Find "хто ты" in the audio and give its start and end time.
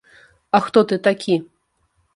0.69-1.01